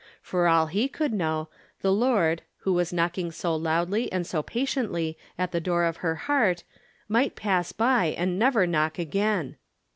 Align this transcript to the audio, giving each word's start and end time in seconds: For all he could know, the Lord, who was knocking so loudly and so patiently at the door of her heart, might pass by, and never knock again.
For 0.23 0.47
all 0.47 0.65
he 0.65 0.87
could 0.87 1.13
know, 1.13 1.47
the 1.81 1.93
Lord, 1.93 2.41
who 2.61 2.73
was 2.73 2.91
knocking 2.91 3.31
so 3.31 3.55
loudly 3.55 4.11
and 4.11 4.25
so 4.25 4.41
patiently 4.41 5.15
at 5.37 5.51
the 5.51 5.61
door 5.61 5.83
of 5.83 5.97
her 5.97 6.15
heart, 6.25 6.63
might 7.07 7.35
pass 7.35 7.71
by, 7.71 8.05
and 8.17 8.39
never 8.39 8.65
knock 8.65 8.97
again. 8.97 9.57